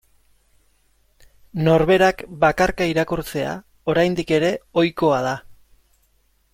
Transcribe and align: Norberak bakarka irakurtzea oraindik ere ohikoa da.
Norberak 1.67 2.23
bakarka 2.45 2.89
irakurtzea 2.95 3.55
oraindik 3.95 4.35
ere 4.41 4.53
ohikoa 4.85 5.25
da. 5.31 5.37